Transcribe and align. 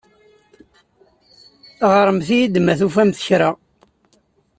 Ɣremt-iyi-d 1.95 2.55
ma 2.61 2.73
tufamt 2.79 3.19
kra. 3.25 3.49